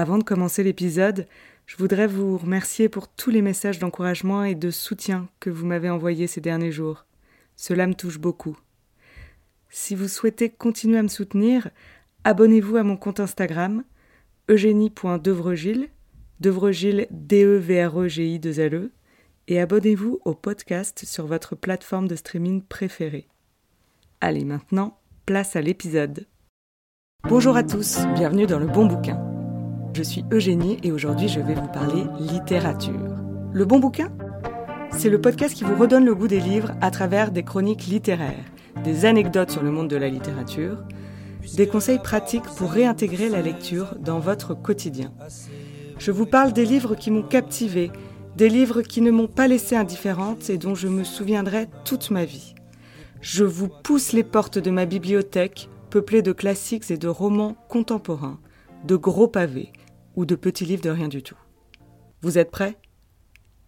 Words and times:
Avant 0.00 0.16
de 0.16 0.24
commencer 0.24 0.62
l'épisode, 0.62 1.26
je 1.66 1.76
voudrais 1.76 2.06
vous 2.06 2.38
remercier 2.38 2.88
pour 2.88 3.06
tous 3.06 3.28
les 3.28 3.42
messages 3.42 3.78
d'encouragement 3.78 4.44
et 4.44 4.54
de 4.54 4.70
soutien 4.70 5.28
que 5.40 5.50
vous 5.50 5.66
m'avez 5.66 5.90
envoyés 5.90 6.26
ces 6.26 6.40
derniers 6.40 6.72
jours. 6.72 7.04
Cela 7.54 7.86
me 7.86 7.92
touche 7.92 8.18
beaucoup. 8.18 8.56
Si 9.68 9.94
vous 9.94 10.08
souhaitez 10.08 10.48
continuer 10.48 10.96
à 10.96 11.02
me 11.02 11.08
soutenir, 11.08 11.68
abonnez-vous 12.24 12.78
à 12.78 12.82
mon 12.82 12.96
compte 12.96 13.20
Instagram, 13.20 13.84
eugénie.devrogil, 14.48 15.90
Devrogil 16.40 17.06
D-E-V-R-E-G-I 17.10 18.38
2 18.38 18.58
L 18.58 18.74
E, 18.74 18.90
et 19.48 19.60
abonnez-vous 19.60 20.20
au 20.24 20.32
podcast 20.32 21.04
sur 21.04 21.26
votre 21.26 21.56
plateforme 21.56 22.08
de 22.08 22.16
streaming 22.16 22.62
préférée. 22.62 23.28
Allez, 24.22 24.46
maintenant, 24.46 24.98
place 25.26 25.56
à 25.56 25.60
l'épisode. 25.60 26.26
Bonjour 27.28 27.54
à 27.54 27.62
tous, 27.62 27.98
bienvenue 28.14 28.46
dans 28.46 28.58
le 28.58 28.66
bon 28.66 28.86
bouquin. 28.86 29.29
Je 29.92 30.04
suis 30.04 30.24
Eugénie 30.30 30.78
et 30.84 30.92
aujourd'hui 30.92 31.28
je 31.28 31.40
vais 31.40 31.54
vous 31.54 31.66
parler 31.66 32.04
littérature. 32.20 33.16
Le 33.52 33.64
bon 33.64 33.80
bouquin? 33.80 34.12
C'est 34.92 35.10
le 35.10 35.20
podcast 35.20 35.54
qui 35.54 35.64
vous 35.64 35.74
redonne 35.74 36.04
le 36.04 36.14
goût 36.14 36.28
des 36.28 36.38
livres 36.38 36.72
à 36.80 36.92
travers 36.92 37.32
des 37.32 37.42
chroniques 37.42 37.86
littéraires, 37.86 38.44
des 38.84 39.04
anecdotes 39.04 39.50
sur 39.50 39.64
le 39.64 39.72
monde 39.72 39.88
de 39.88 39.96
la 39.96 40.08
littérature, 40.08 40.84
des 41.56 41.66
conseils 41.66 41.98
pratiques 41.98 42.48
pour 42.56 42.70
réintégrer 42.70 43.28
la 43.28 43.42
lecture 43.42 43.96
dans 43.98 44.20
votre 44.20 44.54
quotidien. 44.54 45.12
Je 45.98 46.12
vous 46.12 46.26
parle 46.26 46.52
des 46.52 46.64
livres 46.64 46.94
qui 46.94 47.10
m'ont 47.10 47.24
captivé, 47.24 47.90
des 48.36 48.48
livres 48.48 48.82
qui 48.82 49.00
ne 49.00 49.10
m'ont 49.10 49.26
pas 49.26 49.48
laissé 49.48 49.74
indifférente 49.74 50.50
et 50.50 50.56
dont 50.56 50.76
je 50.76 50.86
me 50.86 51.02
souviendrai 51.02 51.66
toute 51.84 52.12
ma 52.12 52.24
vie. 52.24 52.54
Je 53.20 53.44
vous 53.44 53.68
pousse 53.68 54.12
les 54.12 54.24
portes 54.24 54.58
de 54.58 54.70
ma 54.70 54.86
bibliothèque, 54.86 55.68
peuplée 55.90 56.22
de 56.22 56.32
classiques 56.32 56.90
et 56.92 56.96
de 56.96 57.08
romans 57.08 57.56
contemporains, 57.68 58.38
de 58.84 58.94
gros 58.94 59.28
pavés 59.28 59.72
ou 60.16 60.24
de 60.24 60.34
petits 60.34 60.66
livres 60.66 60.82
de 60.82 60.90
rien 60.90 61.08
du 61.08 61.22
tout. 61.22 61.38
Vous 62.22 62.38
êtes 62.38 62.50
prêts? 62.50 62.76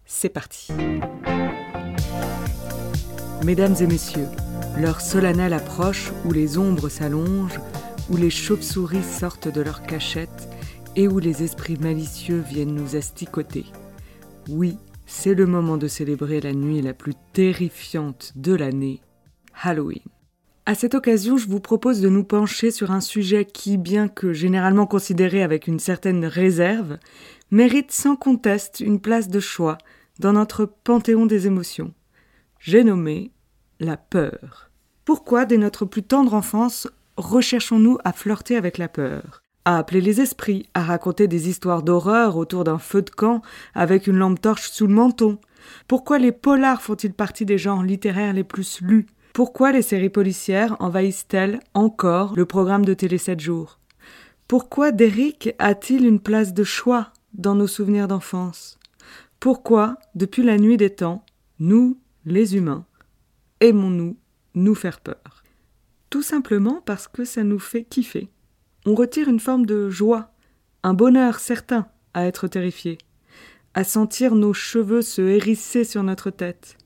C'est 0.05 0.29
parti. 0.29 0.71
Mesdames 3.43 3.75
et 3.79 3.87
messieurs, 3.87 4.27
l'heure 4.77 5.01
solennelle 5.01 5.53
approche 5.53 6.11
où 6.25 6.31
les 6.31 6.57
ombres 6.57 6.89
s'allongent, 6.89 7.59
où 8.09 8.17
les 8.17 8.29
chauves-souris 8.29 9.03
sortent 9.03 9.47
de 9.47 9.61
leur 9.61 9.83
cachette 9.83 10.49
et 10.95 11.07
où 11.07 11.19
les 11.19 11.43
esprits 11.43 11.77
malicieux 11.77 12.39
viennent 12.39 12.75
nous 12.75 12.95
asticoter. 12.95 13.65
Oui, 14.49 14.77
c'est 15.05 15.33
le 15.33 15.45
moment 15.45 15.77
de 15.77 15.87
célébrer 15.87 16.41
la 16.41 16.53
nuit 16.53 16.81
la 16.81 16.93
plus 16.93 17.15
terrifiante 17.33 18.33
de 18.35 18.53
l'année, 18.53 19.01
Halloween. 19.61 20.01
À 20.65 20.75
cette 20.75 20.95
occasion, 20.95 21.35
je 21.35 21.49
vous 21.49 21.59
propose 21.59 21.99
de 21.99 22.07
nous 22.07 22.23
pencher 22.23 22.71
sur 22.71 22.91
un 22.91 23.01
sujet 23.01 23.43
qui, 23.43 23.77
bien 23.77 24.07
que 24.07 24.31
généralement 24.31 24.85
considéré 24.85 25.43
avec 25.43 25.67
une 25.67 25.79
certaine 25.79 26.23
réserve, 26.23 26.99
mérite 27.51 27.91
sans 27.91 28.15
conteste 28.15 28.79
une 28.79 29.01
place 29.01 29.27
de 29.27 29.41
choix 29.41 29.77
dans 30.19 30.31
notre 30.31 30.63
panthéon 30.63 31.25
des 31.25 31.47
émotions. 31.47 31.93
J'ai 32.59 32.85
nommé 32.85 33.31
la 33.81 33.97
peur. 33.97 34.69
Pourquoi, 35.03 35.43
dès 35.43 35.57
notre 35.57 35.83
plus 35.83 36.03
tendre 36.03 36.33
enfance, 36.33 36.87
recherchons-nous 37.17 37.97
à 38.05 38.13
flirter 38.13 38.55
avec 38.55 38.77
la 38.77 38.87
peur? 38.87 39.43
À 39.65 39.77
appeler 39.77 39.99
les 39.99 40.21
esprits, 40.21 40.69
à 40.73 40.83
raconter 40.83 41.27
des 41.27 41.49
histoires 41.49 41.83
d'horreur 41.83 42.37
autour 42.37 42.63
d'un 42.63 42.79
feu 42.79 43.01
de 43.01 43.09
camp 43.09 43.41
avec 43.73 44.07
une 44.07 44.17
lampe 44.17 44.39
torche 44.39 44.69
sous 44.71 44.87
le 44.87 44.93
menton. 44.93 45.39
Pourquoi 45.89 46.19
les 46.19 46.31
polars 46.31 46.81
font-ils 46.81 47.13
partie 47.13 47.45
des 47.45 47.57
genres 47.57 47.83
littéraires 47.83 48.33
les 48.33 48.45
plus 48.45 48.79
lus? 48.81 49.07
Pourquoi 49.33 49.71
les 49.71 49.81
séries 49.81 50.11
policières 50.11 50.77
envahissent-elles 50.79 51.59
encore 51.73 52.35
le 52.35 52.45
programme 52.45 52.85
de 52.85 52.93
Télé 52.93 53.17
7 53.17 53.39
jours? 53.39 53.79
Pourquoi 54.47 54.91
Derrick 54.91 55.55
a-t-il 55.57 56.05
une 56.05 56.19
place 56.19 56.53
de 56.53 56.63
choix 56.63 57.11
dans 57.33 57.55
nos 57.55 57.65
souvenirs 57.65 58.07
d'enfance? 58.07 58.77
Pourquoi, 59.39 59.97
depuis 60.13 60.43
la 60.43 60.59
nuit 60.59 60.77
des 60.77 60.91
temps, 60.91 61.25
nous, 61.57 61.99
les 62.25 62.55
humains, 62.55 62.85
aimons-nous 63.59 64.17
nous 64.53 64.75
faire 64.75 64.99
peur? 64.99 65.43
Tout 66.11 66.21
simplement 66.21 66.83
parce 66.85 67.07
que 67.07 67.25
ça 67.25 67.43
nous 67.43 67.57
fait 67.57 67.85
kiffer. 67.85 68.29
On 68.85 68.93
retire 68.93 69.29
une 69.29 69.39
forme 69.39 69.65
de 69.65 69.89
joie, 69.89 70.31
un 70.83 70.93
bonheur 70.93 71.39
certain 71.39 71.87
à 72.13 72.25
être 72.25 72.47
terrifié, 72.47 72.99
à 73.73 73.83
sentir 73.83 74.35
nos 74.35 74.53
cheveux 74.53 75.01
se 75.01 75.23
hérisser 75.23 75.85
sur 75.85 76.03
notre 76.03 76.29
tête. 76.29 76.77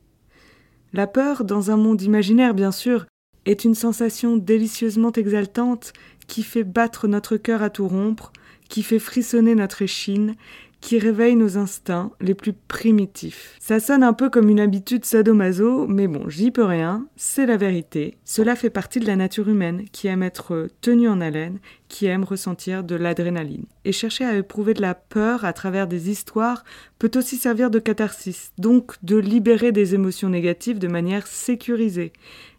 La 0.97 1.05
peur, 1.05 1.43
dans 1.43 1.69
un 1.69 1.77
monde 1.77 2.01
imaginaire 2.01 2.55
bien 2.55 2.71
sûr, 2.71 3.05
est 3.45 3.65
une 3.65 3.75
sensation 3.75 4.35
délicieusement 4.35 5.11
exaltante 5.11 5.93
qui 6.25 6.41
fait 6.41 6.63
battre 6.63 7.07
notre 7.07 7.37
cœur 7.37 7.61
à 7.61 7.69
tout 7.69 7.87
rompre, 7.87 8.33
qui 8.67 8.81
fait 8.81 8.97
frissonner 8.97 9.53
notre 9.53 9.83
échine, 9.83 10.33
qui 10.81 10.99
réveille 10.99 11.35
nos 11.35 11.57
instincts 11.57 12.11
les 12.21 12.33
plus 12.33 12.53
primitifs. 12.53 13.55
Ça 13.59 13.79
sonne 13.79 14.03
un 14.03 14.13
peu 14.13 14.29
comme 14.29 14.49
une 14.49 14.59
habitude 14.59 15.05
sadomaso, 15.05 15.87
mais 15.87 16.07
bon, 16.07 16.29
j'y 16.29 16.51
peux 16.51 16.63
rien, 16.63 17.07
c'est 17.15 17.45
la 17.45 17.57
vérité. 17.57 18.17
Cela 18.23 18.55
fait 18.55 18.69
partie 18.69 18.99
de 18.99 19.07
la 19.07 19.15
nature 19.15 19.49
humaine 19.49 19.85
qui 19.91 20.07
aime 20.07 20.23
être 20.23 20.67
tenue 20.81 21.09
en 21.09 21.19
haleine, 21.19 21.59
qui 21.87 22.05
aime 22.05 22.23
ressentir 22.23 22.83
de 22.83 22.95
l'adrénaline. 22.95 23.65
Et 23.85 23.91
chercher 23.91 24.25
à 24.25 24.35
éprouver 24.35 24.73
de 24.73 24.81
la 24.81 24.93
peur 24.95 25.45
à 25.45 25.53
travers 25.53 25.87
des 25.87 26.09
histoires 26.09 26.63
peut 26.99 27.11
aussi 27.15 27.37
servir 27.37 27.69
de 27.69 27.79
catharsis, 27.79 28.51
donc 28.57 28.95
de 29.03 29.17
libérer 29.17 29.71
des 29.71 29.95
émotions 29.95 30.29
négatives 30.29 30.79
de 30.79 30.87
manière 30.87 31.27
sécurisée. 31.27 32.13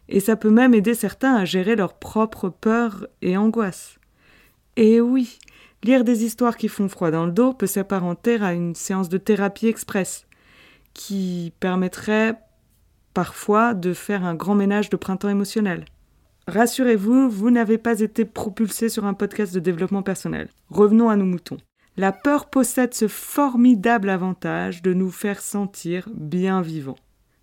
Et 0.09 0.19
ça 0.19 0.35
peut 0.35 0.49
même 0.49 0.73
aider 0.73 0.95
certains 0.95 1.35
à 1.35 1.45
gérer 1.45 1.75
leurs 1.75 1.93
propres 1.93 2.49
peurs 2.49 3.07
et 3.21 3.37
angoisses. 3.37 3.99
Et 4.75 5.01
oui, 5.01 5.39
Lire 5.83 6.03
des 6.03 6.25
histoires 6.25 6.57
qui 6.57 6.67
font 6.67 6.89
froid 6.89 7.11
dans 7.11 7.25
le 7.25 7.31
dos 7.31 7.53
peut 7.53 7.67
s'apparenter 7.67 8.41
à 8.41 8.53
une 8.53 8.75
séance 8.75 9.07
de 9.07 9.17
thérapie 9.17 9.67
express, 9.67 10.27
qui 10.93 11.53
permettrait 11.59 12.37
parfois 13.13 13.73
de 13.73 13.93
faire 13.93 14.25
un 14.25 14.35
grand 14.35 14.55
ménage 14.55 14.89
de 14.89 14.97
printemps 14.97 15.29
émotionnel. 15.29 15.85
Rassurez-vous, 16.47 17.29
vous, 17.29 17.51
n'avez 17.51 17.77
pas 17.77 17.99
été 17.99 18.25
propulsé 18.25 18.89
sur 18.89 19.05
un 19.05 19.13
podcast 19.13 19.53
de 19.53 19.59
développement 19.59 20.03
personnel. 20.03 20.49
Revenons 20.69 21.09
à 21.09 21.15
nos 21.15 21.25
moutons. 21.25 21.59
La 21.95 22.11
peur 22.11 22.49
possède 22.49 22.93
ce 22.93 23.07
formidable 23.07 24.09
avantage 24.09 24.81
de 24.81 24.93
nous 24.93 25.11
faire 25.11 25.41
sentir 25.41 26.09
bien 26.13 26.61
vivants. 26.61 26.97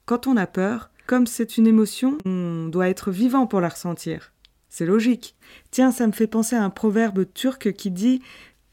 Quand 0.07 0.27
on 0.27 0.37
a 0.37 0.47
peur, 0.47 0.91
comme 1.07 1.27
c'est 1.27 1.57
une 1.57 1.67
émotion, 1.67 2.19
on 2.25 2.69
doit 2.69 2.89
être 2.89 3.11
vivant 3.11 3.47
pour 3.47 3.61
la 3.61 3.69
ressentir. 3.69 4.33
C'est 4.69 4.87
logique. 4.87 5.37
Tiens, 5.71 5.91
ça 5.91 6.07
me 6.07 6.13
fait 6.13 6.27
penser 6.27 6.57
à 6.57 6.65
un 6.65 6.71
proverbe 6.71 7.25
turc 7.33 7.73
qui 7.73 7.91
dit 7.91 8.23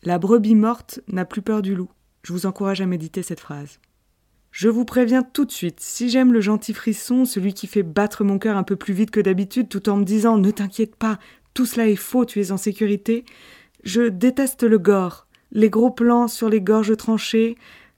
La 0.04 0.18
brebis 0.18 0.56
morte 0.56 1.00
n'a 1.08 1.26
plus 1.26 1.42
peur 1.42 1.62
du 1.62 1.76
loup. 1.76 1.90
Je 2.24 2.34
vous 2.34 2.46
encourage 2.46 2.82
à 2.82 2.86
méditer 2.86 3.24
cette 3.24 3.40
phrase. 3.40 3.80
Je 4.52 4.70
vous 4.70 4.86
préviens 4.86 5.24
tout 5.24 5.46
de 5.46 5.52
suite, 5.52 5.80
si 5.80 6.10
j'aime 6.10 6.32
le 6.32 6.40
gentil 6.40 6.74
frisson, 6.74 7.26
celui 7.26 7.56
qui 7.56 7.66
fait 7.66 7.82
battre 7.82 8.24
mon 8.24 8.38
cœur 8.38 8.56
un 8.56 8.64
peu 8.64 8.76
plus 8.76 8.94
vite 8.94 9.10
que 9.10 9.20
d'habitude 9.20 9.68
tout 9.68 9.90
en 9.90 9.98
me 9.98 10.04
disant 10.04 10.38
Ne 10.38 10.52
t'inquiète 10.52 10.96
pas, 10.96 11.18
tout 11.56 11.66
cela 11.66 11.88
est 11.88 11.96
faux, 11.96 12.24
tu 12.26 12.40
es 12.40 12.52
en 12.52 12.58
sécurité, 12.58 13.26
je 13.84 14.04
déteste 14.04 14.64
le 14.64 14.78
gore, 14.78 15.28
les 15.52 15.72
gros 15.72 15.90
plans 15.90 16.28
sur 16.28 16.50
les 16.50 16.62
gorges 16.62 16.96
tranchées, 16.96 17.56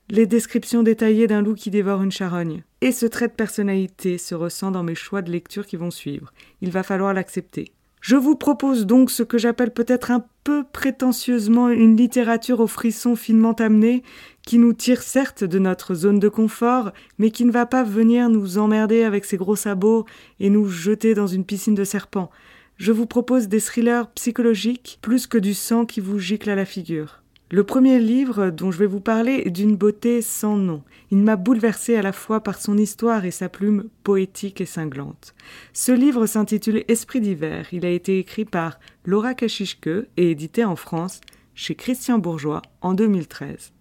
les 0.09 0.27
descriptions 0.27 0.81
détaillées 0.81 1.27
d'un 1.27 1.41
loup 1.41 1.55
qui 1.55 1.71
dévore 1.71 2.03
une 2.03 2.11
charogne. 2.11 2.63
Et 2.79 2.91
ce 2.91 3.05
trait 3.05 3.27
de 3.27 3.33
personnalité 3.33 4.17
se 4.17 4.33
ressent 4.33 4.71
dans 4.71 4.83
mes 4.83 4.95
choix 4.95 5.21
de 5.21 5.31
lecture 5.31 5.65
qui 5.65 5.75
vont 5.75 5.91
suivre. 5.91 6.31
Il 6.61 6.71
va 6.71 6.83
falloir 6.83 7.13
l'accepter. 7.13 7.73
Je 8.07 8.15
vous 8.15 8.35
propose 8.35 8.85
donc 8.85 9.09
ce 9.09 9.23
que 9.23 9.39
j'appelle 9.39 9.71
peut-être 9.71 10.11
un 10.11 10.23
peu 10.43 10.63
prétentieusement 10.63 11.69
une 11.69 11.97
littérature 11.97 12.59
aux 12.59 12.67
frissons 12.67 13.15
finement 13.15 13.53
amenés, 13.53 14.03
qui 14.45 14.59
nous 14.59 14.73
tire 14.73 15.01
certes 15.01 15.43
de 15.43 15.57
notre 15.57 15.95
zone 15.95 16.19
de 16.19 16.29
confort, 16.29 16.91
mais 17.17 17.31
qui 17.31 17.45
ne 17.45 17.51
va 17.51 17.65
pas 17.65 17.81
venir 17.81 18.29
nous 18.29 18.59
emmerder 18.59 19.01
avec 19.01 19.25
ses 19.25 19.37
gros 19.37 19.55
sabots 19.55 20.05
et 20.39 20.51
nous 20.51 20.69
jeter 20.69 21.15
dans 21.15 21.25
une 21.25 21.45
piscine 21.45 21.73
de 21.73 21.83
serpents. 21.83 22.29
Je 22.77 22.91
vous 22.91 23.07
propose 23.07 23.47
des 23.47 23.59
thrillers 23.59 24.11
psychologiques 24.11 24.99
plus 25.01 25.25
que 25.25 25.39
du 25.39 25.55
sang 25.55 25.87
qui 25.87 25.99
vous 25.99 26.19
gicle 26.19 26.51
à 26.51 26.55
la 26.55 26.65
figure. 26.65 27.23
Le 27.51 27.63
premier 27.63 27.99
livre 27.99 28.49
dont 28.49 28.71
je 28.71 28.79
vais 28.79 28.87
vous 28.87 28.99
parler 28.99 29.43
est 29.45 29.51
d'une 29.51 29.75
beauté 29.75 30.23
sans 30.23 30.57
nom. 30.57 30.81
Il 31.11 31.19
m'a 31.19 31.35
bouleversé 31.35 31.95
à 31.95 32.01
la 32.01 32.11
fois 32.11 32.41
par 32.41 32.59
son 32.59 32.75
histoire 32.75 33.23
et 33.23 33.29
sa 33.29 33.49
plume 33.49 33.87
poétique 34.03 34.61
et 34.61 34.65
cinglante. 34.65 35.35
Ce 35.71 35.91
livre 35.91 36.25
s'intitule 36.25 36.83
Esprit 36.87 37.21
d'hiver. 37.21 37.67
Il 37.71 37.85
a 37.85 37.91
été 37.91 38.17
écrit 38.17 38.45
par 38.45 38.79
Laura 39.05 39.35
Kachishke 39.35 39.87
et 40.17 40.31
édité 40.31 40.65
en 40.65 40.75
France 40.75 41.21
chez 41.53 41.75
Christian 41.75 42.17
Bourgeois 42.17 42.63
en 42.81 42.95
2013. 42.95 43.73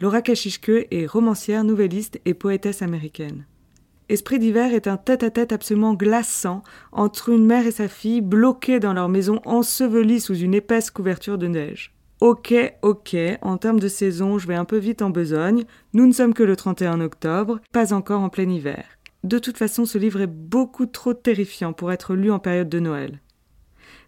Laura 0.00 0.22
Kachishke 0.22 0.86
est 0.92 1.06
romancière, 1.06 1.64
nouvelliste 1.64 2.20
et 2.24 2.34
poétesse 2.34 2.82
américaine. 2.82 3.46
Esprit 4.08 4.38
d'hiver 4.38 4.72
est 4.72 4.86
un 4.86 4.96
tête-à-tête 4.96 5.52
absolument 5.52 5.94
glaçant 5.94 6.62
entre 6.92 7.30
une 7.30 7.46
mère 7.46 7.66
et 7.66 7.72
sa 7.72 7.88
fille 7.88 8.20
bloquées 8.20 8.78
dans 8.78 8.92
leur 8.92 9.08
maison 9.08 9.40
ensevelie 9.44 10.20
sous 10.20 10.36
une 10.36 10.54
épaisse 10.54 10.92
couverture 10.92 11.36
de 11.36 11.48
neige. 11.48 11.97
Ok, 12.20 12.52
ok, 12.82 13.16
en 13.42 13.58
termes 13.58 13.78
de 13.78 13.86
saison, 13.86 14.38
je 14.38 14.48
vais 14.48 14.56
un 14.56 14.64
peu 14.64 14.76
vite 14.76 15.02
en 15.02 15.10
besogne. 15.10 15.64
Nous 15.92 16.04
ne 16.04 16.12
sommes 16.12 16.34
que 16.34 16.42
le 16.42 16.56
31 16.56 17.00
octobre, 17.00 17.60
pas 17.72 17.92
encore 17.92 18.22
en 18.22 18.28
plein 18.28 18.48
hiver. 18.48 18.84
De 19.22 19.38
toute 19.38 19.56
façon, 19.56 19.86
ce 19.86 19.98
livre 19.98 20.20
est 20.20 20.26
beaucoup 20.26 20.86
trop 20.86 21.14
terrifiant 21.14 21.72
pour 21.72 21.92
être 21.92 22.16
lu 22.16 22.32
en 22.32 22.40
période 22.40 22.68
de 22.68 22.80
Noël. 22.80 23.20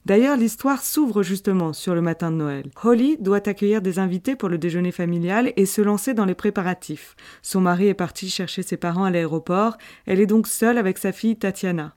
D'ailleurs, 0.06 0.36
l'histoire 0.36 0.82
s'ouvre 0.82 1.22
justement 1.22 1.72
sur 1.72 1.94
le 1.94 2.00
matin 2.00 2.32
de 2.32 2.36
Noël. 2.36 2.70
Holly 2.82 3.16
doit 3.20 3.48
accueillir 3.48 3.80
des 3.80 4.00
invités 4.00 4.34
pour 4.34 4.48
le 4.48 4.58
déjeuner 4.58 4.90
familial 4.90 5.52
et 5.56 5.66
se 5.66 5.80
lancer 5.80 6.12
dans 6.12 6.24
les 6.24 6.34
préparatifs. 6.34 7.14
Son 7.42 7.60
mari 7.60 7.86
est 7.86 7.94
parti 7.94 8.28
chercher 8.28 8.62
ses 8.62 8.76
parents 8.76 9.04
à 9.04 9.10
l'aéroport, 9.10 9.76
elle 10.06 10.20
est 10.20 10.26
donc 10.26 10.48
seule 10.48 10.78
avec 10.78 10.98
sa 10.98 11.12
fille 11.12 11.36
Tatiana. 11.36 11.94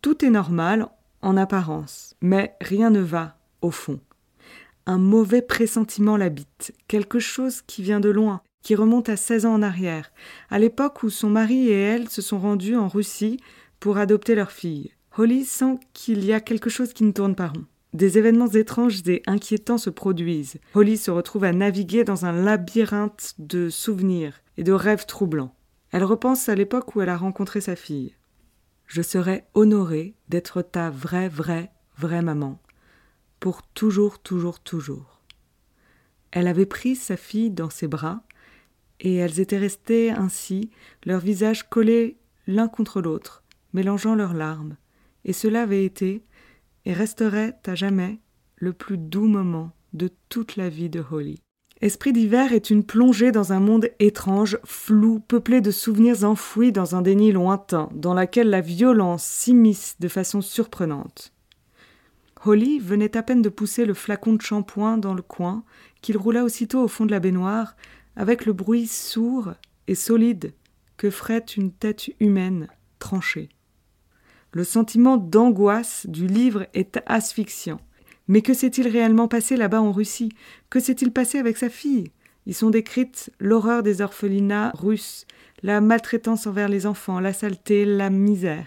Tout 0.00 0.24
est 0.24 0.30
normal 0.30 0.88
en 1.20 1.36
apparence, 1.36 2.14
mais 2.22 2.54
rien 2.62 2.88
ne 2.88 3.00
va 3.00 3.36
au 3.60 3.70
fond. 3.70 4.00
Un 4.90 4.98
mauvais 4.98 5.40
pressentiment 5.40 6.16
l'habite, 6.16 6.74
quelque 6.88 7.20
chose 7.20 7.62
qui 7.62 7.80
vient 7.80 8.00
de 8.00 8.08
loin, 8.08 8.42
qui 8.60 8.74
remonte 8.74 9.08
à 9.08 9.16
16 9.16 9.46
ans 9.46 9.54
en 9.54 9.62
arrière, 9.62 10.10
à 10.50 10.58
l'époque 10.58 11.04
où 11.04 11.10
son 11.10 11.30
mari 11.30 11.68
et 11.68 11.80
elle 11.80 12.08
se 12.08 12.20
sont 12.20 12.40
rendus 12.40 12.74
en 12.74 12.88
Russie 12.88 13.38
pour 13.78 13.98
adopter 13.98 14.34
leur 14.34 14.50
fille. 14.50 14.90
Holly 15.16 15.44
sent 15.44 15.78
qu'il 15.92 16.24
y 16.24 16.32
a 16.32 16.40
quelque 16.40 16.70
chose 16.70 16.92
qui 16.92 17.04
ne 17.04 17.12
tourne 17.12 17.36
pas 17.36 17.46
rond. 17.46 17.66
Des 17.92 18.18
événements 18.18 18.50
étranges 18.50 19.06
et 19.06 19.22
inquiétants 19.28 19.78
se 19.78 19.90
produisent. 19.90 20.58
Holly 20.74 20.96
se 20.96 21.12
retrouve 21.12 21.44
à 21.44 21.52
naviguer 21.52 22.02
dans 22.02 22.24
un 22.24 22.32
labyrinthe 22.32 23.34
de 23.38 23.68
souvenirs 23.68 24.40
et 24.56 24.64
de 24.64 24.72
rêves 24.72 25.06
troublants. 25.06 25.54
Elle 25.92 26.02
repense 26.02 26.48
à 26.48 26.56
l'époque 26.56 26.96
où 26.96 27.00
elle 27.00 27.10
a 27.10 27.16
rencontré 27.16 27.60
sa 27.60 27.76
fille. 27.76 28.16
Je 28.88 29.02
serais 29.02 29.46
honorée 29.54 30.16
d'être 30.28 30.62
ta 30.62 30.90
vraie, 30.90 31.28
vraie, 31.28 31.70
vraie 31.96 32.22
maman. 32.22 32.60
Pour 33.40 33.62
toujours, 33.62 34.18
toujours, 34.18 34.60
toujours. 34.60 35.20
Elle 36.30 36.46
avait 36.46 36.66
pris 36.66 36.94
sa 36.94 37.16
fille 37.16 37.50
dans 37.50 37.70
ses 37.70 37.88
bras, 37.88 38.22
et 39.00 39.16
elles 39.16 39.40
étaient 39.40 39.58
restées 39.58 40.10
ainsi, 40.10 40.70
leurs 41.04 41.20
visages 41.20 41.68
collés 41.68 42.18
l'un 42.46 42.68
contre 42.68 43.00
l'autre, 43.00 43.42
mélangeant 43.72 44.14
leurs 44.14 44.34
larmes, 44.34 44.76
et 45.24 45.32
cela 45.32 45.62
avait 45.62 45.84
été, 45.86 46.22
et 46.84 46.92
resterait 46.92 47.58
à 47.66 47.74
jamais, 47.74 48.20
le 48.56 48.74
plus 48.74 48.98
doux 48.98 49.26
moment 49.26 49.72
de 49.94 50.10
toute 50.28 50.56
la 50.56 50.68
vie 50.68 50.90
de 50.90 51.02
Holly. 51.10 51.40
Esprit 51.80 52.12
d'hiver 52.12 52.52
est 52.52 52.68
une 52.68 52.84
plongée 52.84 53.32
dans 53.32 53.54
un 53.54 53.60
monde 53.60 53.88
étrange, 54.00 54.58
flou, 54.64 55.18
peuplé 55.18 55.62
de 55.62 55.70
souvenirs 55.70 56.24
enfouis 56.24 56.72
dans 56.72 56.94
un 56.94 57.00
déni 57.00 57.32
lointain, 57.32 57.88
dans 57.94 58.12
laquelle 58.12 58.50
la 58.50 58.60
violence 58.60 59.24
s'immisce 59.24 59.96
de 59.98 60.08
façon 60.08 60.42
surprenante. 60.42 61.32
Holly 62.44 62.78
venait 62.78 63.16
à 63.16 63.22
peine 63.22 63.42
de 63.42 63.48
pousser 63.48 63.84
le 63.84 63.94
flacon 63.94 64.32
de 64.32 64.40
shampoing 64.40 64.96
dans 64.96 65.14
le 65.14 65.22
coin, 65.22 65.62
qu'il 66.00 66.16
roula 66.16 66.44
aussitôt 66.44 66.82
au 66.82 66.88
fond 66.88 67.04
de 67.04 67.10
la 67.10 67.20
baignoire, 67.20 67.76
avec 68.16 68.46
le 68.46 68.52
bruit 68.52 68.86
sourd 68.86 69.52
et 69.88 69.94
solide 69.94 70.54
que 70.96 71.10
ferait 71.10 71.38
une 71.38 71.72
tête 71.72 72.10
humaine 72.18 72.68
tranchée. 72.98 73.50
Le 74.52 74.64
sentiment 74.64 75.16
d'angoisse 75.16 76.06
du 76.06 76.26
livre 76.26 76.66
est 76.74 76.98
asphyxiant. 77.06 77.80
Mais 78.26 78.42
que 78.42 78.54
s'est-il 78.54 78.88
réellement 78.88 79.28
passé 79.28 79.56
là-bas 79.56 79.80
en 79.80 79.92
Russie? 79.92 80.32
Que 80.70 80.80
s'est-il 80.80 81.12
passé 81.12 81.38
avec 81.38 81.56
sa 81.56 81.68
fille? 81.68 82.10
Y 82.46 82.54
sont 82.54 82.70
décrites 82.70 83.30
l'horreur 83.38 83.82
des 83.82 84.00
orphelinats 84.00 84.72
russes, 84.74 85.26
la 85.62 85.80
maltraitance 85.80 86.46
envers 86.46 86.68
les 86.68 86.86
enfants, 86.86 87.20
la 87.20 87.32
saleté, 87.32 87.84
la 87.84 88.10
misère. 88.10 88.66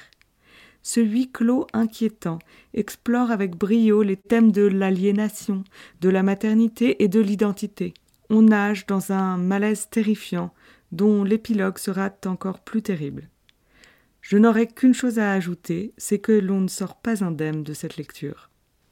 Ce 0.84 1.00
huis 1.00 1.32
clos 1.32 1.66
inquiétant 1.72 2.40
explore 2.74 3.32
avec 3.32 3.56
brio 3.56 4.04
les 4.04 4.18
thèmes 4.18 4.52
de 4.52 4.64
l'aliénation, 4.64 5.64
de 6.02 6.10
la 6.10 6.24
maternité 6.24 7.02
et 7.04 7.08
de 7.08 7.22
l'identité. 7.22 7.94
On 8.30 8.44
nage 8.44 8.86
dans 8.86 9.12
un 9.14 9.38
malaise 9.38 9.88
terrifiant 9.90 10.54
dont 10.92 11.24
l'épilogue 11.24 11.78
sera 11.78 12.10
encore 12.26 12.60
plus 12.60 12.82
terrible. 12.82 13.30
Je 14.22 14.38
n'aurai 14.38 14.68
qu'une 14.68 14.94
chose 14.94 15.20
à 15.20 15.32
ajouter, 15.32 15.94
c'est 15.98 16.20
que 16.20 16.32
l'on 16.32 16.62
ne 16.62 16.68
sort 16.68 16.96
pas 16.96 17.24
indemne 17.24 17.64
de 17.64 17.74
cette 17.74 17.98
lecture. 17.98 18.50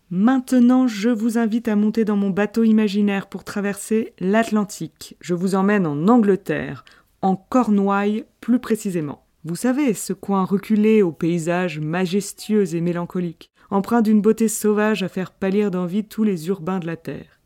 Maintenant, 0.10 0.88
je 0.88 1.10
vous 1.10 1.38
invite 1.38 1.70
à 1.70 1.78
monter 1.78 2.04
dans 2.04 2.18
mon 2.18 2.30
bateau 2.30 2.64
imaginaire 2.64 3.28
pour 3.28 3.46
traverser 3.46 4.14
l'Atlantique. 4.20 5.16
Je 5.22 5.34
vous 5.34 5.56
emmène 5.56 5.88
en 5.88 6.08
Angleterre, 6.10 6.84
en 7.22 7.38
Cornouailles 7.38 8.26
plus 8.42 8.60
précisément. 8.60 9.26
Vous 9.44 9.56
savez, 9.56 9.96
ce 9.96 10.14
coin 10.14 10.46
reculé 10.46 11.02
aux 11.02 11.12
paysages 11.12 11.80
majestueux 11.80 12.76
et 12.76 12.82
mélancoliques, 12.82 13.50
empreint 13.72 14.04
d'une 14.04 14.22
beauté 14.22 14.48
sauvage 14.48 15.02
à 15.02 15.10
faire 15.10 15.32
pâlir 15.32 15.72
d'envie 15.72 16.04
tous 16.04 16.24
les 16.24 16.48
urbains 16.48 16.80
de 16.80 16.86
la 16.86 16.96
terre, 16.96 17.40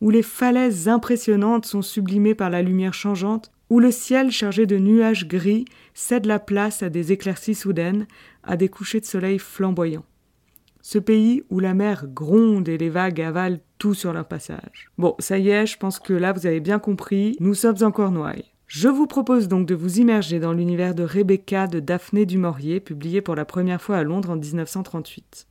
où 0.00 0.08
les 0.08 0.22
falaises 0.22 0.88
impressionnantes 0.88 1.66
sont 1.66 1.82
sublimées 1.82 2.34
par 2.34 2.48
la 2.48 2.62
lumière 2.62 2.94
changeante 2.94 3.50
où 3.68 3.80
le 3.80 3.90
ciel 3.90 4.30
chargé 4.30 4.66
de 4.66 4.78
nuages 4.78 5.26
gris 5.26 5.64
cède 5.94 6.26
la 6.26 6.38
place 6.38 6.82
à 6.82 6.90
des 6.90 7.12
éclaircies 7.12 7.54
soudaines, 7.54 8.06
à 8.42 8.56
des 8.56 8.68
couchers 8.68 9.00
de 9.00 9.06
soleil 9.06 9.38
flamboyants. 9.38 10.04
Ce 10.82 10.98
pays 10.98 11.42
où 11.48 11.58
la 11.58 11.74
mer 11.74 12.06
gronde 12.08 12.68
et 12.68 12.76
les 12.76 12.90
vagues 12.90 13.20
avalent 13.20 13.60
tout 13.78 13.94
sur 13.94 14.12
leur 14.12 14.26
passage. 14.26 14.90
Bon, 14.98 15.14
ça 15.18 15.38
y 15.38 15.48
est, 15.48 15.66
je 15.66 15.78
pense 15.78 15.98
que 15.98 16.12
là 16.12 16.32
vous 16.32 16.46
avez 16.46 16.60
bien 16.60 16.78
compris, 16.78 17.36
nous 17.40 17.54
sommes 17.54 17.82
en 17.82 17.90
Cornouailles. 17.90 18.51
Je 18.74 18.88
vous 18.88 19.06
propose 19.06 19.48
donc 19.48 19.66
de 19.66 19.74
vous 19.74 19.98
immerger 19.98 20.40
dans 20.40 20.54
l'univers 20.54 20.94
de 20.94 21.02
Rebecca 21.02 21.66
de 21.66 21.78
Daphné 21.78 22.24
du 22.24 22.38
Maurier, 22.38 22.80
publié 22.80 23.20
pour 23.20 23.34
la 23.34 23.44
première 23.44 23.82
fois 23.82 23.98
à 23.98 24.02
Londres 24.02 24.30
en 24.30 24.36
1938. 24.36 25.46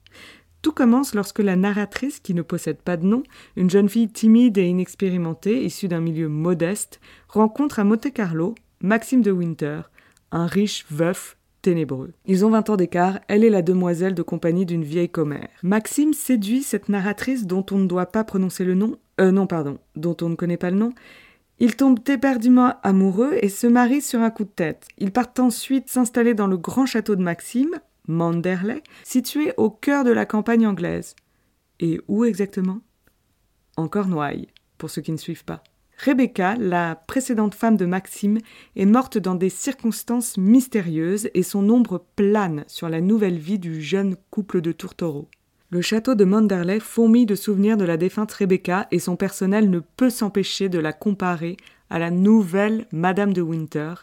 Tout 0.64 0.72
commence 0.72 1.14
lorsque 1.14 1.38
la 1.38 1.56
narratrice, 1.56 2.20
qui 2.20 2.34
ne 2.34 2.42
possède 2.42 2.82
pas 2.82 2.98
de 2.98 3.06
nom, 3.06 3.22
une 3.58 3.70
jeune 3.70 3.90
fille 3.90 4.12
timide 4.12 4.58
et 4.58 4.66
inexpérimentée, 4.66 5.64
issue 5.64 5.88
d'un 5.88 6.00
milieu 6.00 6.30
modeste, 6.30 7.00
rencontre 7.28 7.78
à 7.78 7.84
Monte-Carlo 7.84 8.56
Maxime 8.82 9.22
de 9.22 9.30
Winter, 9.30 9.82
un 10.32 10.48
riche 10.48 10.88
veuf 10.90 11.38
ténébreux. 11.62 12.14
Ils 12.26 12.44
ont 12.44 12.50
vingt 12.50 12.72
ans 12.72 12.76
d'écart, 12.76 13.20
elle 13.28 13.44
est 13.44 13.52
la 13.52 13.62
demoiselle 13.62 14.16
de 14.16 14.24
compagnie 14.24 14.66
d'une 14.66 14.84
vieille 14.84 15.10
commère. 15.10 15.50
Maxime 15.62 16.16
séduit 16.16 16.64
cette 16.64 16.90
narratrice 16.90 17.46
dont 17.46 17.68
on 17.70 17.78
ne 17.78 17.88
doit 17.88 18.08
pas 18.08 18.24
prononcer 18.24 18.66
le 18.66 18.74
nom, 18.74 18.98
euh 19.20 19.32
non 19.32 19.46
pardon, 19.46 19.78
dont 19.96 20.18
on 20.24 20.30
ne 20.30 20.36
connaît 20.36 20.58
pas 20.58 20.72
le 20.72 20.78
nom. 20.78 20.92
Ils 21.64 21.76
tombent 21.76 22.00
éperdument 22.08 22.74
amoureux 22.82 23.38
et 23.40 23.48
se 23.48 23.68
marient 23.68 24.02
sur 24.02 24.20
un 24.22 24.32
coup 24.32 24.46
de 24.46 24.50
tête. 24.50 24.88
Ils 24.98 25.12
partent 25.12 25.40
ensuite 25.40 25.90
s'installer 25.90 26.34
dans 26.34 26.48
le 26.48 26.58
grand 26.58 26.88
château 26.88 27.16
de 27.16 27.22
Maxime, 27.22 27.80
Manderley, 28.08 28.82
situé 29.04 29.54
au 29.58 29.70
cœur 29.70 30.04
de 30.04 30.10
la 30.10 30.26
campagne 30.26 30.66
anglaise. 30.66 31.16
Et 31.80 32.02
où 32.08 32.26
exactement? 32.26 32.80
En 33.78 33.88
Cornouailles, 33.88 34.48
pour 34.80 34.90
ceux 34.90 35.04
qui 35.04 35.12
ne 35.12 35.18
suivent 35.18 35.46
pas. 35.46 35.62
Rebecca, 36.04 36.56
la 36.56 36.96
précédente 36.96 37.54
femme 37.54 37.78
de 37.78 37.86
Maxime, 37.86 38.40
est 38.76 38.88
morte 38.88 39.20
dans 39.20 39.36
des 39.36 39.50
circonstances 39.50 40.40
mystérieuses 40.40 41.30
et 41.36 41.44
son 41.44 41.70
ombre 41.70 42.04
plane 42.16 42.64
sur 42.66 42.90
la 42.90 43.02
nouvelle 43.02 43.38
vie 43.38 43.60
du 43.60 43.84
jeune 43.84 44.16
couple 44.32 44.62
de 44.62 44.72
tourtereaux. 44.72 45.30
Le 45.74 45.82
château 45.82 46.16
de 46.16 46.26
Manderley 46.26 46.82
fourmille 46.82 47.26
de 47.26 47.34
souvenirs 47.34 47.78
de 47.78 47.86
la 47.86 47.96
défunte 47.96 48.34
Rebecca 48.34 48.88
et 48.92 49.00
son 49.00 49.16
personnel 49.16 49.70
ne 49.70 49.80
peut 49.80 50.10
s'empêcher 50.10 50.68
de 50.68 50.80
la 50.80 50.92
comparer 50.92 51.56
à 51.90 51.98
la 51.98 52.12
nouvelle 52.12 52.88
Madame 52.92 53.32
de 53.32 53.42
Winter, 53.42 53.94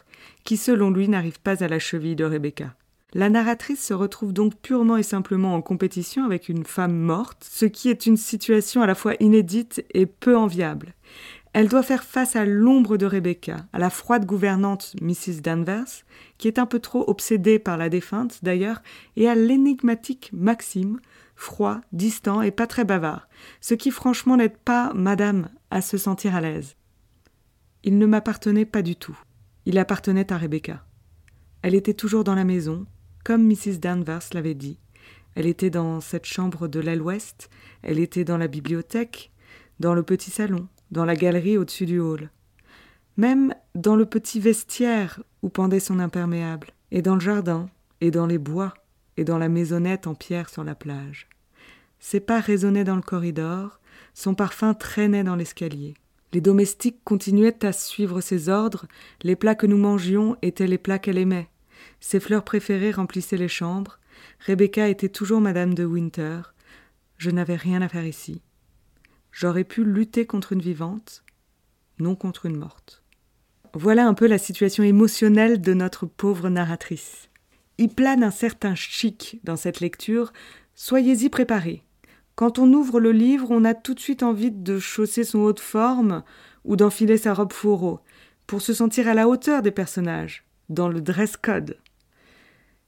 qui 0.43 0.57
selon 0.57 0.89
lui 0.89 1.07
n'arrive 1.07 1.39
pas 1.39 1.63
à 1.63 1.67
la 1.67 1.77
cheville 1.77 2.15
de 2.15 2.25
Rebecca. 2.25 2.73
La 3.13 3.29
narratrice 3.29 3.85
se 3.85 3.93
retrouve 3.93 4.33
donc 4.33 4.55
purement 4.55 4.97
et 4.97 5.03
simplement 5.03 5.53
en 5.53 5.61
compétition 5.61 6.25
avec 6.25 6.49
une 6.49 6.65
femme 6.65 6.95
morte, 6.95 7.45
ce 7.47 7.65
qui 7.65 7.89
est 7.89 8.07
une 8.07 8.17
situation 8.17 8.81
à 8.81 8.87
la 8.87 8.95
fois 8.95 9.13
inédite 9.19 9.85
et 9.93 10.07
peu 10.07 10.35
enviable. 10.35 10.95
Elle 11.53 11.67
doit 11.67 11.83
faire 11.83 12.03
face 12.03 12.35
à 12.35 12.45
l'ombre 12.45 12.97
de 12.97 13.07
Rebecca, 13.07 13.65
à 13.73 13.79
la 13.79 13.89
froide 13.89 14.25
gouvernante 14.25 14.95
Mrs. 15.01 15.41
Danvers, 15.41 16.05
qui 16.37 16.47
est 16.47 16.59
un 16.59 16.67
peu 16.67 16.79
trop 16.79 17.03
obsédée 17.09 17.57
par 17.57 17.77
la 17.77 17.89
défunte 17.89 18.43
d'ailleurs, 18.43 18.81
et 19.15 19.27
à 19.27 19.33
l'énigmatique 19.33 20.29
Maxime, 20.31 20.99
froid, 21.35 21.81
distant 21.91 22.41
et 22.41 22.51
pas 22.51 22.67
très 22.67 22.85
bavard, 22.85 23.27
ce 23.61 23.73
qui 23.73 23.89
franchement 23.89 24.37
n'aide 24.37 24.57
pas 24.57 24.93
Madame 24.93 25.49
à 25.71 25.81
se 25.81 25.97
sentir 25.97 26.35
à 26.35 26.41
l'aise. 26.41 26.75
Il 27.83 27.97
ne 27.97 28.05
m'appartenait 28.05 28.65
pas 28.65 28.81
du 28.81 28.95
tout. 28.95 29.17
Il 29.65 29.77
appartenait 29.77 30.31
à 30.31 30.37
Rebecca. 30.37 30.85
Elle 31.61 31.75
était 31.75 31.93
toujours 31.93 32.23
dans 32.23 32.35
la 32.35 32.43
maison, 32.43 32.85
comme 33.23 33.47
Mrs. 33.47 33.79
Danvers 33.79 34.29
l'avait 34.33 34.53
dit. 34.53 34.79
Elle 35.35 35.47
était 35.47 35.69
dans 35.69 35.99
cette 35.99 36.25
chambre 36.25 36.67
de 36.67 36.79
l'aile 36.79 37.01
ouest, 37.01 37.49
elle 37.81 37.99
était 37.99 38.23
dans 38.23 38.37
la 38.37 38.47
bibliothèque, 38.47 39.31
dans 39.79 39.93
le 39.93 40.03
petit 40.03 40.31
salon, 40.31 40.67
dans 40.91 41.05
la 41.05 41.15
galerie 41.15 41.57
au-dessus 41.57 41.85
du 41.85 41.99
hall. 41.99 42.29
Même 43.17 43.53
dans 43.75 43.95
le 43.95 44.05
petit 44.05 44.39
vestiaire 44.39 45.21
où 45.41 45.49
pendait 45.49 45.79
son 45.79 45.99
imperméable, 45.99 46.67
et 46.91 47.01
dans 47.01 47.15
le 47.15 47.21
jardin, 47.21 47.69
et 48.01 48.11
dans 48.11 48.25
les 48.25 48.37
bois, 48.37 48.73
et 49.17 49.23
dans 49.23 49.37
la 49.37 49.49
maisonnette 49.49 50.07
en 50.07 50.15
pierre 50.15 50.49
sur 50.49 50.63
la 50.63 50.75
plage. 50.75 51.27
Ses 51.99 52.19
pas 52.19 52.39
résonnaient 52.39 52.85
dans 52.85 52.95
le 52.95 53.01
corridor, 53.01 53.79
son 54.13 54.33
parfum 54.33 54.73
traînait 54.73 55.23
dans 55.23 55.35
l'escalier. 55.35 55.95
Les 56.31 56.41
domestiques 56.41 57.03
continuaient 57.03 57.65
à 57.65 57.73
suivre 57.73 58.21
ses 58.21 58.49
ordres, 58.49 58.85
les 59.23 59.35
plats 59.35 59.55
que 59.55 59.67
nous 59.67 59.77
mangions 59.77 60.37
étaient 60.41 60.67
les 60.67 60.77
plats 60.77 60.99
qu'elle 60.99 61.17
aimait, 61.17 61.49
ses 61.99 62.19
fleurs 62.19 62.43
préférées 62.43 62.91
remplissaient 62.91 63.37
les 63.37 63.47
chambres. 63.47 63.99
Rebecca 64.45 64.87
était 64.87 65.09
toujours 65.09 65.41
Madame 65.41 65.73
de 65.73 65.85
Winter. 65.85 66.41
Je 67.17 67.29
n'avais 67.29 67.55
rien 67.55 67.81
à 67.81 67.89
faire 67.89 68.05
ici. 68.05 68.41
J'aurais 69.31 69.63
pu 69.63 69.83
lutter 69.83 70.25
contre 70.25 70.53
une 70.53 70.61
vivante, 70.61 71.23
non 71.99 72.15
contre 72.15 72.45
une 72.45 72.57
morte. 72.57 73.03
Voilà 73.73 74.07
un 74.07 74.13
peu 74.13 74.27
la 74.27 74.37
situation 74.37 74.83
émotionnelle 74.83 75.61
de 75.61 75.73
notre 75.73 76.05
pauvre 76.05 76.49
narratrice. 76.49 77.29
Il 77.77 77.89
plane 77.89 78.23
un 78.23 78.31
certain 78.31 78.75
chic 78.75 79.39
dans 79.43 79.55
cette 79.55 79.79
lecture, 79.79 80.33
soyez-y 80.75 81.29
préparés. 81.29 81.83
Quand 82.35 82.57
on 82.57 82.73
ouvre 82.73 82.99
le 82.99 83.11
livre, 83.11 83.47
on 83.51 83.65
a 83.65 83.73
tout 83.73 83.93
de 83.93 83.99
suite 83.99 84.23
envie 84.23 84.51
de 84.51 84.79
chausser 84.79 85.23
son 85.23 85.39
haut 85.39 85.53
de 85.53 85.59
forme 85.59 86.23
ou 86.65 86.75
d'enfiler 86.75 87.17
sa 87.17 87.33
robe 87.33 87.53
fourreau, 87.53 87.99
pour 88.47 88.61
se 88.61 88.73
sentir 88.73 89.07
à 89.07 89.13
la 89.13 89.27
hauteur 89.27 89.61
des 89.61 89.71
personnages, 89.71 90.43
dans 90.69 90.89
le 90.89 91.01
dress 91.01 91.37
code. 91.37 91.77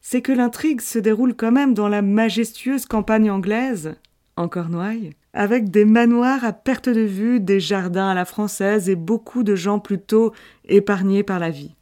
C'est 0.02 0.22
que 0.22 0.32
l'intrigue 0.32 0.82
se 0.82 1.00
déroule 1.00 1.36
quand 1.36 1.52
même 1.52 1.74
dans 1.74 1.88
la 1.88 2.02
majestueuse 2.02 2.86
campagne 2.86 3.30
anglaise, 3.30 3.96
en 4.36 4.50
Cornouailles, 4.50 5.12
avec 5.34 5.70
des 5.70 5.86
manoirs 5.86 6.44
à 6.44 6.54
perte 6.54 6.90
de 6.90 7.02
vue, 7.02 7.40
des 7.40 7.60
jardins 7.60 8.10
à 8.10 8.14
la 8.14 8.26
française 8.26 8.90
et 8.90 8.96
beaucoup 8.96 9.44
de 9.44 9.56
gens 9.56 9.80
plutôt 9.80 10.34
épargnés 10.66 11.24
par 11.24 11.40
la 11.40 11.50
vie. 11.50 11.76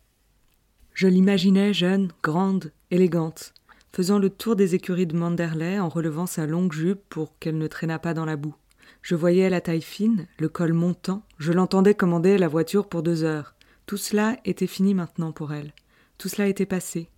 Je 0.94 1.08
l'imaginais 1.08 1.74
jeune, 1.74 2.12
grande, 2.22 2.72
élégante, 2.92 3.54
faisant 3.92 4.20
le 4.20 4.30
tour 4.30 4.56
des 4.56 4.76
écuries 4.76 5.08
de 5.08 5.18
Manderley 5.18 5.80
en 5.80 5.90
relevant 5.90 6.26
sa 6.26 6.46
longue 6.46 6.74
jupe 6.74 7.02
pour 7.10 7.38
qu'elle 7.40 7.58
ne 7.58 7.68
traînât 7.68 8.00
pas 8.00 8.14
dans 8.14 8.26
la 8.26 8.36
boue. 8.36 8.56
Je 9.02 9.16
voyais 9.16 9.50
la 9.50 9.62
taille 9.62 9.82
fine, 9.82 10.28
le 10.38 10.50
col 10.50 10.74
montant, 10.74 11.24
je 11.38 11.54
l'entendais 11.54 11.96
commander 11.96 12.38
la 12.38 12.48
voiture 12.48 12.88
pour 12.88 13.02
deux 13.02 13.24
heures. 13.24 13.56
Tout 13.86 13.98
cela 13.98 14.38
était 14.46 14.68
fini 14.68 14.94
maintenant 14.94 15.32
pour 15.32 15.54
elle. 15.54 15.74
Tout 16.18 16.28
cela 16.28 16.48
était 16.48 16.66
passé. 16.66 17.10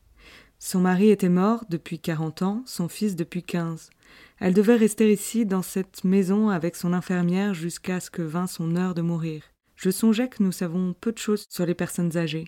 Son 0.60 0.80
mari 0.80 1.10
était 1.10 1.28
mort 1.28 1.66
depuis 1.70 1.98
quarante 1.98 2.44
ans, 2.44 2.62
son 2.68 2.88
fils 2.88 3.16
depuis 3.16 3.42
quinze. 3.42 3.90
Elle 4.40 4.54
devait 4.54 4.76
rester 4.76 5.12
ici, 5.12 5.46
dans 5.46 5.62
cette 5.62 6.04
maison, 6.04 6.50
avec 6.50 6.76
son 6.76 6.94
infirmière 6.94 7.54
jusqu'à 7.54 8.00
ce 8.00 8.10
que 8.10 8.22
vînt 8.22 8.48
son 8.48 8.76
heure 8.76 8.96
de 8.96 9.02
mourir. 9.02 9.44
Je 9.76 9.90
songeais 9.90 10.30
que 10.30 10.44
nous 10.44 10.52
savons 10.52 10.94
peu 11.00 11.12
de 11.12 11.18
choses 11.18 11.46
sur 11.50 11.66
les 11.66 11.76
personnes 11.76 12.18
âgées. 12.18 12.48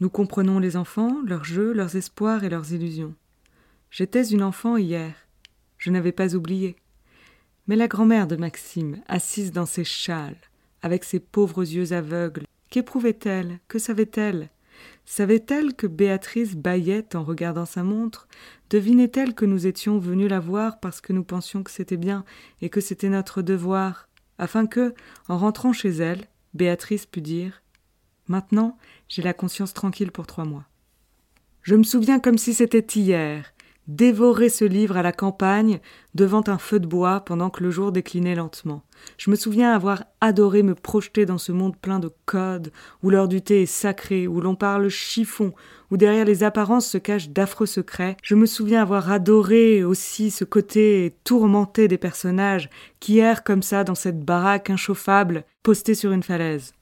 Nous 0.00 0.10
comprenons 0.10 0.58
les 0.58 0.76
enfants, 0.76 1.16
leurs 1.24 1.44
jeux, 1.44 1.72
leurs 1.72 1.96
espoirs 1.96 2.42
et 2.44 2.48
leurs 2.48 2.72
illusions. 2.72 3.14
J'étais 3.90 4.26
une 4.26 4.42
enfant 4.42 4.76
hier. 4.76 5.14
Je 5.78 5.90
n'avais 5.90 6.12
pas 6.12 6.34
oublié. 6.34 6.76
Mais 7.68 7.76
la 7.76 7.88
grand-mère 7.88 8.26
de 8.26 8.36
Maxime, 8.36 9.00
assise 9.06 9.52
dans 9.52 9.66
ses 9.66 9.84
châles, 9.84 10.36
avec 10.82 11.04
ses 11.04 11.20
pauvres 11.20 11.62
yeux 11.62 11.92
aveugles, 11.92 12.46
qu'éprouvait-elle? 12.70 13.60
Que 13.68 13.78
savait-elle? 13.78 14.48
Savait-elle 15.04 15.74
que 15.74 15.86
Béatrice 15.86 16.54
bâillait 16.54 17.14
en 17.14 17.24
regardant 17.24 17.66
sa 17.66 17.82
montre? 17.82 18.28
Devinait-elle 18.70 19.34
que 19.34 19.44
nous 19.44 19.66
étions 19.66 19.98
venus 19.98 20.30
la 20.30 20.40
voir 20.40 20.80
parce 20.80 21.00
que 21.00 21.12
nous 21.12 21.24
pensions 21.24 21.62
que 21.62 21.70
c'était 21.70 21.96
bien 21.96 22.24
et 22.60 22.70
que 22.70 22.80
c'était 22.80 23.08
notre 23.08 23.42
devoir, 23.42 24.08
afin 24.38 24.66
que, 24.66 24.94
en 25.28 25.38
rentrant 25.38 25.72
chez 25.72 25.90
elle, 25.90 26.26
Béatrice 26.54 27.06
pût 27.06 27.20
dire 27.20 27.62
Maintenant, 28.28 28.78
j'ai 29.08 29.22
la 29.22 29.34
conscience 29.34 29.74
tranquille 29.74 30.12
pour 30.12 30.26
trois 30.26 30.44
mois. 30.44 30.64
Je 31.62 31.74
me 31.74 31.84
souviens 31.84 32.18
comme 32.18 32.38
si 32.38 32.54
c'était 32.54 32.86
hier, 32.98 33.51
dévorer 33.88 34.48
ce 34.48 34.64
livre 34.64 34.96
à 34.96 35.02
la 35.02 35.12
campagne, 35.12 35.80
devant 36.14 36.42
un 36.46 36.58
feu 36.58 36.78
de 36.78 36.86
bois, 36.86 37.20
pendant 37.20 37.50
que 37.50 37.62
le 37.62 37.70
jour 37.70 37.92
déclinait 37.92 38.34
lentement. 38.34 38.82
Je 39.18 39.30
me 39.30 39.36
souviens 39.36 39.74
avoir 39.74 40.04
adoré 40.20 40.62
me 40.62 40.74
projeter 40.74 41.26
dans 41.26 41.38
ce 41.38 41.52
monde 41.52 41.76
plein 41.76 41.98
de 41.98 42.10
codes, 42.26 42.72
où 43.02 43.10
l'heure 43.10 43.28
du 43.28 43.42
thé 43.42 43.62
est 43.62 43.66
sacrée, 43.66 44.26
où 44.26 44.40
l'on 44.40 44.54
parle 44.54 44.88
chiffon, 44.88 45.52
où 45.90 45.96
derrière 45.96 46.24
les 46.24 46.44
apparences 46.44 46.86
se 46.86 46.98
cachent 46.98 47.30
d'affreux 47.30 47.66
secrets. 47.66 48.16
Je 48.22 48.34
me 48.34 48.46
souviens 48.46 48.82
avoir 48.82 49.10
adoré 49.10 49.84
aussi 49.84 50.30
ce 50.30 50.44
côté 50.44 51.16
tourmenté 51.24 51.88
des 51.88 51.98
personnages 51.98 52.70
qui 53.00 53.18
errent 53.18 53.44
comme 53.44 53.62
ça 53.62 53.84
dans 53.84 53.94
cette 53.94 54.24
baraque 54.24 54.70
inchauffable, 54.70 55.44
postée 55.62 55.94
sur 55.94 56.12
une 56.12 56.22
falaise. 56.22 56.72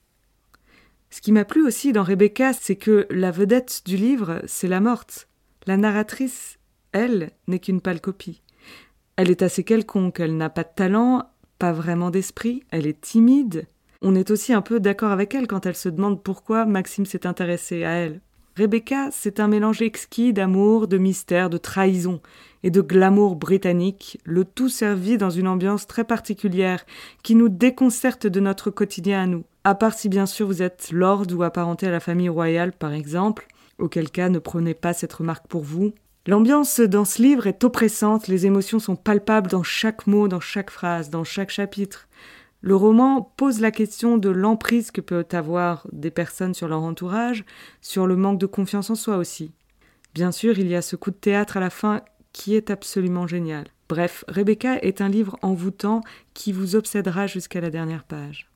Ce 1.10 1.20
qui 1.20 1.32
m'a 1.32 1.44
plu 1.44 1.66
aussi 1.66 1.92
dans 1.92 2.04
Rebecca, 2.04 2.52
c'est 2.52 2.76
que 2.76 3.06
la 3.10 3.32
vedette 3.32 3.82
du 3.84 3.96
livre, 3.96 4.42
c'est 4.46 4.68
la 4.68 4.78
morte. 4.78 5.28
La 5.66 5.76
narratrice 5.76 6.59
elle, 6.92 7.30
n'est 7.46 7.58
qu'une 7.58 7.80
pâle 7.80 8.00
copie. 8.00 8.42
Elle 9.16 9.30
est 9.30 9.42
assez 9.42 9.64
quelconque, 9.64 10.20
elle 10.20 10.36
n'a 10.36 10.50
pas 10.50 10.64
de 10.64 10.70
talent, 10.74 11.24
pas 11.58 11.72
vraiment 11.72 12.10
d'esprit, 12.10 12.62
elle 12.70 12.86
est 12.86 13.00
timide. 13.00 13.66
On 14.02 14.14
est 14.14 14.30
aussi 14.30 14.52
un 14.52 14.62
peu 14.62 14.80
d'accord 14.80 15.10
avec 15.10 15.34
elle 15.34 15.46
quand 15.46 15.66
elle 15.66 15.76
se 15.76 15.90
demande 15.90 16.22
pourquoi 16.22 16.64
Maxime 16.64 17.04
s'est 17.04 17.26
intéressé 17.26 17.84
à 17.84 17.90
elle. 17.90 18.20
Rebecca, 18.56 19.10
c'est 19.12 19.40
un 19.40 19.48
mélange 19.48 19.80
exquis 19.80 20.32
d'amour, 20.32 20.88
de 20.88 20.98
mystère, 20.98 21.50
de 21.50 21.58
trahison 21.58 22.20
et 22.62 22.70
de 22.70 22.80
glamour 22.80 23.36
britannique, 23.36 24.18
le 24.24 24.44
tout 24.44 24.68
servi 24.68 25.16
dans 25.16 25.30
une 25.30 25.48
ambiance 25.48 25.86
très 25.86 26.04
particulière 26.04 26.84
qui 27.22 27.34
nous 27.34 27.48
déconcerte 27.48 28.26
de 28.26 28.40
notre 28.40 28.70
quotidien 28.70 29.22
à 29.22 29.26
nous. 29.26 29.44
À 29.64 29.74
part 29.74 29.94
si 29.94 30.08
bien 30.08 30.26
sûr 30.26 30.46
vous 30.46 30.62
êtes 30.62 30.90
lord 30.92 31.26
ou 31.34 31.42
apparenté 31.42 31.86
à 31.86 31.90
la 31.90 32.00
famille 32.00 32.28
royale 32.28 32.72
par 32.72 32.92
exemple, 32.92 33.46
auquel 33.78 34.10
cas 34.10 34.28
ne 34.28 34.38
prenez 34.38 34.74
pas 34.74 34.92
cette 34.92 35.12
remarque 35.12 35.46
pour 35.46 35.62
vous, 35.62 35.92
L'ambiance 36.26 36.80
dans 36.80 37.06
ce 37.06 37.22
livre 37.22 37.46
est 37.46 37.64
oppressante, 37.64 38.28
les 38.28 38.44
émotions 38.44 38.78
sont 38.78 38.96
palpables 38.96 39.48
dans 39.48 39.62
chaque 39.62 40.06
mot, 40.06 40.28
dans 40.28 40.40
chaque 40.40 40.70
phrase, 40.70 41.08
dans 41.08 41.24
chaque 41.24 41.50
chapitre. 41.50 42.08
Le 42.60 42.76
roman 42.76 43.32
pose 43.38 43.60
la 43.60 43.70
question 43.70 44.18
de 44.18 44.28
l'emprise 44.28 44.90
que 44.90 45.00
peut 45.00 45.26
avoir 45.32 45.86
des 45.92 46.10
personnes 46.10 46.52
sur 46.52 46.68
leur 46.68 46.82
entourage, 46.82 47.46
sur 47.80 48.06
le 48.06 48.16
manque 48.16 48.38
de 48.38 48.44
confiance 48.44 48.90
en 48.90 48.96
soi 48.96 49.16
aussi. 49.16 49.52
Bien 50.12 50.30
sûr, 50.30 50.58
il 50.58 50.68
y 50.68 50.76
a 50.76 50.82
ce 50.82 50.94
coup 50.94 51.10
de 51.10 51.16
théâtre 51.16 51.56
à 51.56 51.60
la 51.60 51.70
fin 51.70 52.02
qui 52.34 52.54
est 52.54 52.70
absolument 52.70 53.26
génial. 53.26 53.68
Bref, 53.88 54.24
Rebecca 54.28 54.78
est 54.82 55.00
un 55.00 55.08
livre 55.08 55.38
envoûtant 55.40 56.02
qui 56.34 56.52
vous 56.52 56.76
obsédera 56.76 57.26
jusqu'à 57.26 57.62
la 57.62 57.70
dernière 57.70 58.04
page. 58.04 58.49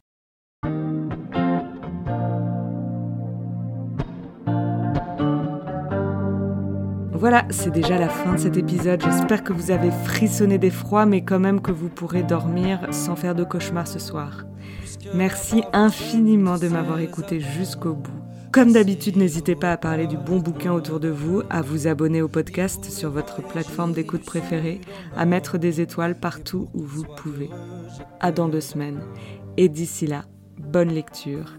Voilà, 7.25 7.47
c'est 7.49 7.71
déjà 7.71 7.99
la 7.99 8.11
fin 8.11 8.35
de 8.35 8.39
cet 8.39 8.59
épisode. 8.59 9.03
J'espère 9.03 9.43
que 9.43 9.55
vous 9.55 9.71
avez 9.71 9.91
frissonné 9.91 10.59
d'effroi, 10.59 11.07
mais 11.07 11.25
quand 11.25 11.39
même 11.39 11.63
que 11.63 11.73
vous 11.73 11.89
pourrez 11.89 12.23
dormir 12.23 12.87
sans 12.91 13.17
faire 13.17 13.35
de 13.35 13.45
cauchemar 13.45 13.89
ce 13.89 13.99
soir. 13.99 14.45
Merci 15.15 15.65
infiniment 15.73 16.59
de 16.59 16.69
m'avoir 16.69 16.99
écouté 16.99 17.41
jusqu'au 17.41 17.95
bout. 17.95 18.13
Comme 18.53 18.73
d'habitude, 18.73 19.17
n'hésitez 19.17 19.57
pas 19.57 19.73
à 19.73 19.79
parler 19.79 20.07
du 20.07 20.19
bon 20.19 20.39
bouquin 20.39 20.75
autour 20.75 21.01
de 21.01 21.09
vous, 21.09 21.41
à 21.49 21.63
vous 21.63 21.87
abonner 21.87 22.21
au 22.21 22.29
podcast 22.29 22.85
sur 22.91 23.09
votre 23.09 23.41
plateforme 23.41 23.95
d'écoute 23.95 24.27
préférée, 24.27 24.83
à 25.17 25.25
mettre 25.25 25.57
des 25.57 25.81
étoiles 25.81 26.17
partout 26.17 26.69
où 26.75 26.83
vous 26.83 27.07
pouvez. 27.17 27.49
À 28.21 28.33
dans 28.33 28.51
deux 28.51 28.61
semaines. 28.61 29.01
Et 29.57 29.71
d'ici 29.71 30.07
là, 30.07 30.27
bonne 30.59 30.91
lecture 30.91 31.55